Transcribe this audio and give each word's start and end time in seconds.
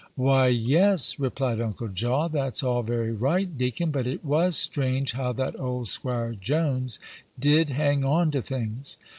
"Why, 0.15 0.47
yes," 0.47 1.19
replied 1.19 1.61
Uncle 1.61 1.87
Jaw, 1.87 2.27
"that's 2.27 2.63
all 2.63 2.81
very 2.81 3.11
right, 3.11 3.55
deacon; 3.55 3.91
but 3.91 4.07
it 4.07 4.25
was 4.25 4.55
strange 4.57 5.11
how 5.11 5.31
that 5.33 5.59
old 5.59 5.89
'Squire 5.89 6.33
Jones 6.33 6.97
did 7.37 7.69
hang 7.69 8.03
on 8.03 8.31
to 8.31 8.41
things. 8.41 8.97